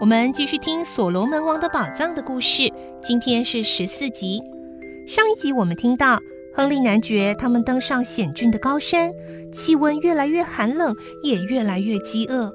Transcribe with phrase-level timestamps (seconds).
[0.00, 2.72] 我们继续听《所罗门王的宝藏》的故事。
[3.02, 4.42] 今天是十四集。
[5.06, 6.18] 上一集我们听到
[6.54, 9.12] 亨利男爵他们登上险峻的高山，
[9.52, 12.50] 气温越来越寒冷，也越来越饥饿。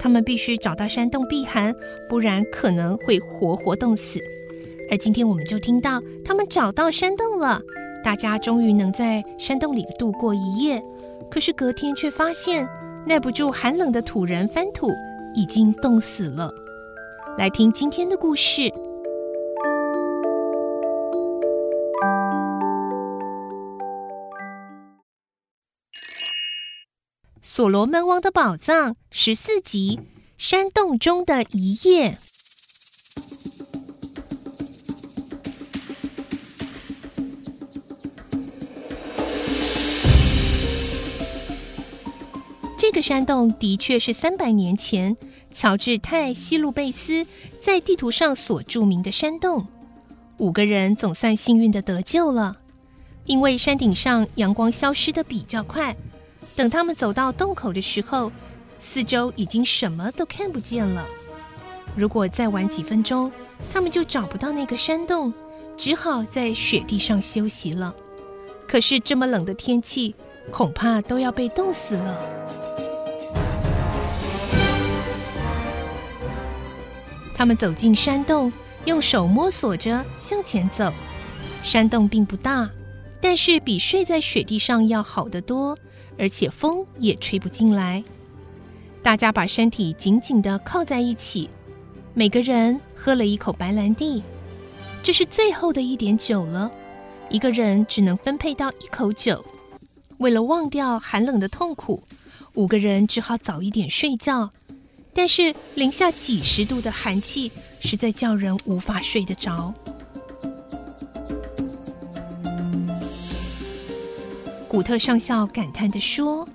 [0.00, 1.72] 他们必须找到山洞避寒，
[2.08, 4.18] 不然可能会活活冻死。
[4.90, 7.62] 而今天我们就听到他们找到山洞了，
[8.02, 10.82] 大家终于能在山洞里度过一夜。
[11.30, 12.68] 可是隔天却发现，
[13.06, 14.90] 耐不住寒冷的土人翻土，
[15.36, 16.52] 已经冻死了。
[17.40, 18.60] 来听今天的故事，
[27.40, 30.00] 《所罗门王的宝藏》十四集：
[30.36, 32.18] 山洞中的一夜。
[42.76, 45.16] 这个山洞的确是三百年前
[45.52, 47.26] 乔治泰西路贝斯
[47.60, 49.66] 在地图上所著名的山洞。
[50.38, 52.56] 五个人总算幸运地得救了，
[53.24, 55.94] 因为山顶上阳光消失得比较快。
[56.56, 58.30] 等他们走到洞口的时候，
[58.78, 61.06] 四周已经什么都看不见了。
[61.94, 63.30] 如果再晚几分钟，
[63.72, 65.32] 他们就找不到那个山洞，
[65.76, 67.94] 只好在雪地上休息了。
[68.66, 70.14] 可是这么冷的天气，
[70.50, 72.18] 恐怕都要被冻死了。
[77.40, 78.52] 他们走进山洞，
[78.84, 80.92] 用手摸索着向前走。
[81.62, 82.68] 山洞并不大，
[83.18, 85.74] 但是比睡在雪地上要好得多，
[86.18, 88.04] 而且风也吹不进来。
[89.02, 91.48] 大家把身体紧紧地靠在一起，
[92.12, 94.22] 每个人喝了一口白兰地。
[95.02, 96.70] 这是最后的一点酒了，
[97.30, 99.42] 一个人只能分配到一口酒。
[100.18, 102.02] 为了忘掉寒冷的痛苦，
[102.52, 104.50] 五个人只好早一点睡觉。
[105.12, 107.50] 但是零下几十度的寒气，
[107.80, 109.72] 实在叫人无法睡得着。
[114.68, 116.48] 古特上校感叹地说：“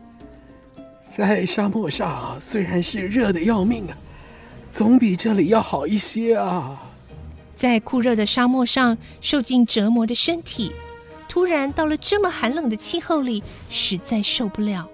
[1.16, 3.98] 在沙漠上虽然是热的要命啊，
[4.72, 6.82] 总比这里要好一些啊。”
[7.58, 10.72] 在酷热的沙漠上受尽折磨的身体，
[11.28, 14.90] 突然到了这么寒冷的气候里，实在受不了。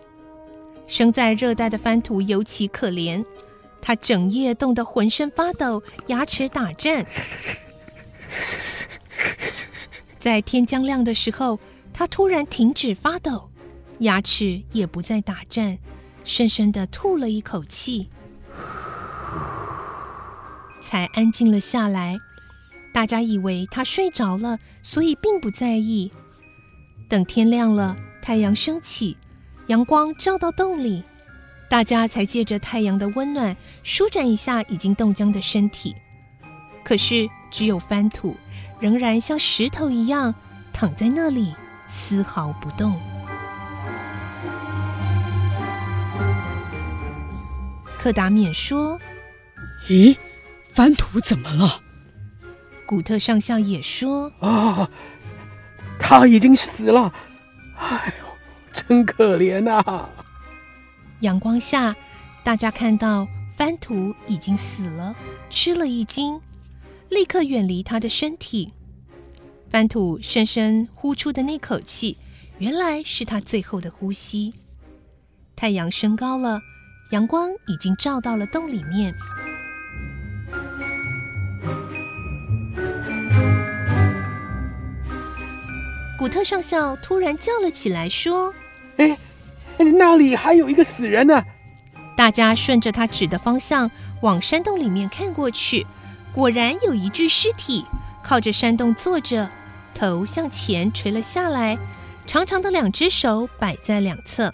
[0.88, 3.24] 生在热带的番土尤其可怜。
[3.82, 7.06] 他整夜冻得浑身发抖，牙齿打颤。
[10.20, 11.60] 在天将亮的时候，
[11.92, 13.50] 他突然停止发抖，
[14.00, 15.78] 牙齿也不再打颤，
[16.24, 18.08] 深深的吐了一口气，
[20.80, 22.18] 才安静了下来。
[22.94, 26.12] 大家以为他睡着了，所以并不在意。
[27.10, 29.18] 等天亮了，太阳升起，
[29.68, 31.04] 阳光照到洞里。
[31.72, 35.96] 大家才借着太阳的温暖舒展一下已经冻僵的身体，
[36.84, 38.36] 可是只有翻土
[38.82, 40.36] 仍然像石头一样
[40.74, 41.56] 躺在那里
[41.88, 43.00] 丝毫不动。
[47.98, 49.00] 克达缅说
[49.88, 50.18] ：“咦，
[50.74, 51.80] 翻土怎么了？”
[52.86, 54.90] 古特上校也说：“啊，
[55.98, 57.14] 他已经死了，
[57.78, 58.26] 哎呦，
[58.74, 60.10] 真可怜呐！”
[61.22, 61.96] 阳光下，
[62.44, 65.16] 大家看到番图已经死了，
[65.52, 66.42] 吃了一惊，
[67.10, 68.74] 立刻远离他的身体。
[69.70, 72.18] 番图深深呼出的那口气，
[72.58, 74.54] 原来是他最后的呼吸。
[75.56, 76.60] 太阳升高了，
[77.12, 79.14] 阳光已经照到了洞里面。
[86.18, 88.54] 古特上校突然叫了起来，说
[88.98, 89.16] ：“哎！”
[89.84, 91.44] 那里还有一个死人呢！
[92.16, 93.90] 大家顺着他指的方向
[94.22, 95.86] 往山洞里面看过去，
[96.34, 97.86] 果然有一具尸体
[98.22, 99.50] 靠着山洞坐着，
[99.94, 101.78] 头向前垂了下来，
[102.28, 104.54] 长长的两只手摆在两侧。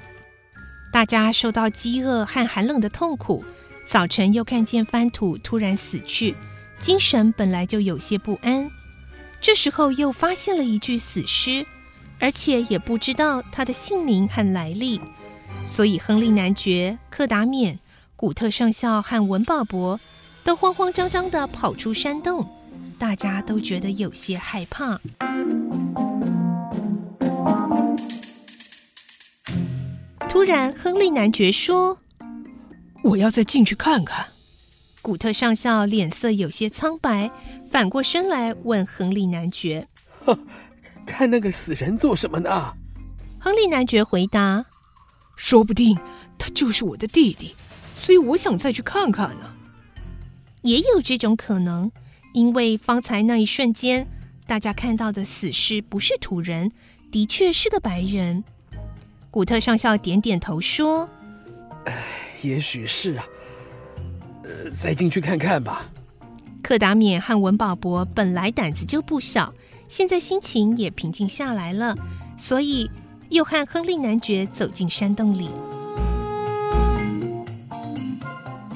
[0.93, 3.43] 大家受到饥饿和寒冷的痛苦，
[3.85, 6.33] 早晨又看见翻土突然死去，
[6.79, 8.69] 精神本来就有些不安。
[9.41, 11.65] 这时候又发现了一具死尸，
[12.19, 14.99] 而且也不知道他的姓名和来历，
[15.65, 17.79] 所以亨利男爵、柯达冕、
[18.15, 19.99] 古特上校和文保博
[20.43, 22.47] 都慌慌张张地跑出山洞，
[22.97, 24.99] 大家都觉得有些害怕。
[30.29, 31.97] 突然，亨利男爵说
[33.03, 34.25] ：“我要再进去看看。”
[35.01, 37.31] 古特上校脸色有些苍白，
[37.71, 39.87] 反过身来问亨利男爵
[41.07, 42.73] ：“看那个死人做什么呢？”
[43.39, 44.65] 亨利男爵回答
[45.37, 45.97] ：“说不定
[46.37, 47.55] 他就是我的弟弟，
[47.95, 49.53] 所以我想再去看看呢。”
[50.63, 51.89] 也有这种可能，
[52.33, 54.05] 因为方才那一瞬间，
[54.45, 56.69] 大家看到的死尸不是土人，
[57.09, 58.43] 的确是个白人。
[59.31, 61.07] 古特上校点点头说
[61.85, 62.03] ：“哎，
[62.41, 63.23] 也许是啊，
[64.43, 65.89] 呃，再进去看看吧。”
[66.61, 69.53] 克达缅和文保博本来胆子就不小，
[69.87, 71.95] 现在心情也平静下来了，
[72.37, 72.89] 所以
[73.29, 75.49] 又和亨利男爵走进山洞里。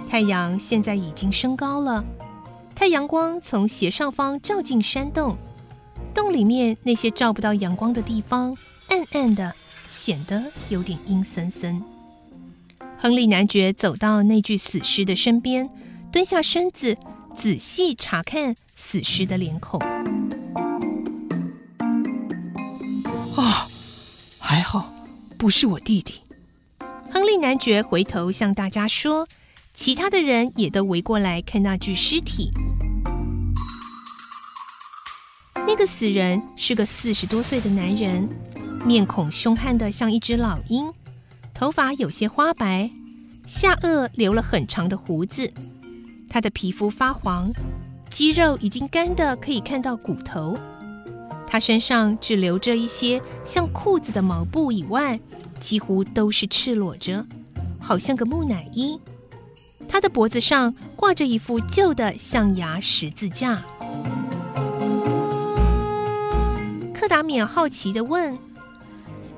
[0.09, 2.03] 太阳现在已经升高了，
[2.75, 5.37] 太阳光从斜上方照进山洞，
[6.13, 8.55] 洞里面那些照不到阳光的地方
[8.89, 9.53] 暗暗的。
[9.89, 11.83] 显得有点阴森森。
[12.97, 15.69] 亨利男爵走到那具死尸的身边，
[16.13, 16.97] 蹲下身子，
[17.35, 19.77] 仔细查看死尸的脸孔。
[23.35, 23.67] 啊，
[24.53, 24.93] 还好，
[25.37, 26.15] 不是我弟弟。
[27.09, 29.25] 亨利男爵回头向大家说，
[29.73, 32.51] 其他的人也都围过来看那具尸体。
[35.55, 38.27] 那个死人是个四十多岁的男人。
[38.83, 40.91] 面孔凶悍的像一只老鹰，
[41.53, 42.91] 头发有些花白，
[43.47, 45.49] 下颚留了很长的胡子。
[46.29, 47.49] 他的皮肤发黄，
[48.09, 50.57] 肌肉已经干的可以看到骨头。
[51.51, 55.19] 他身上只留着一些像裤子的毛布以外，
[55.59, 57.25] 几乎都是赤裸着，
[57.77, 58.97] 好像个木乃伊。
[59.85, 63.61] 他的脖子上挂着一副旧的象牙十字架。
[66.93, 68.33] 克达缅好奇的问。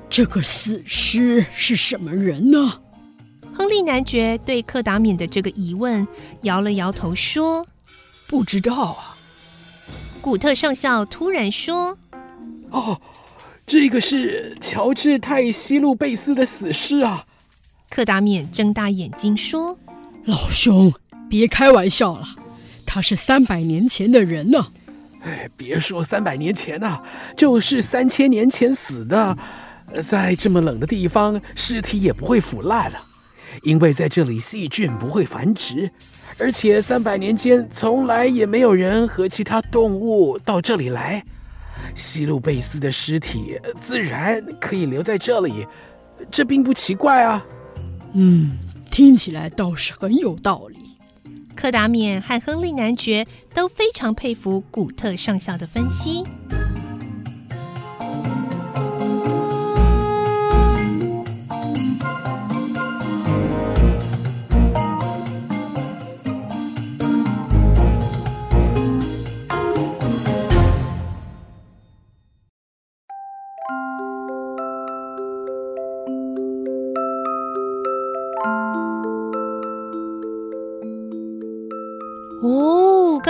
[0.08, 2.80] 这个死尸是什么人呢？
[3.56, 6.08] 亨利男爵对克达缅的这个疑问
[6.44, 7.66] 摇了摇头，说
[8.30, 9.18] ：“不知道啊。”
[10.22, 11.98] 古特上校突然说
[12.74, 13.00] ：“哦，
[13.68, 17.24] 这个是乔治·泰西路贝斯的死尸啊！”
[17.90, 19.78] 克达面睁大眼睛说
[20.26, 20.92] ：“老兄，
[21.30, 22.26] 别开玩笑了，
[22.86, 24.68] 他是三百年前的人呢。”
[25.22, 27.00] 哎，别说三百年前呐，
[27.38, 29.38] 就是三千年前死的。
[30.04, 33.00] 在这么冷的地方，尸体也不会腐烂了，
[33.62, 35.92] 因为在这里细菌不会繁殖，
[36.40, 41.24] 而且三百年间从来也没有人和其他动物到这里来，
[41.96, 45.68] 西路贝斯的尸体自然可以留在这里，
[46.32, 47.46] 这并不奇怪啊。
[48.14, 48.58] 嗯，
[48.92, 50.78] 听起来倒是很有道理。
[51.56, 56.24] 柯达冕和亨利男爵都非常佩服古特上校的分析。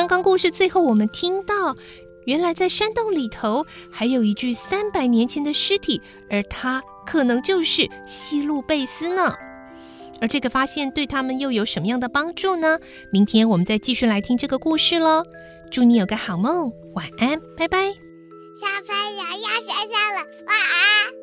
[0.03, 1.77] 刚刚故事最后我们听到，
[2.25, 9.33] 原来在山洞里头还有一具三百年前的尸体，而他可能就是西路贝斯呢。
[10.19, 12.77] 而这个发现对他们又有什么样的帮助呢？
[13.13, 15.24] 明天我们再继续来听这个故事喽。
[15.72, 17.88] 祝你有个好梦，晚安，拜拜。
[18.60, 21.23] 小朋友要睡觉了，晚安。